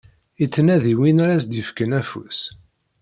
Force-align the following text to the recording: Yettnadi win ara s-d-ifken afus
Yettnadi 0.39 0.93
win 0.99 1.21
ara 1.23 1.41
s-d-ifken 1.41 1.95
afus 1.99 2.39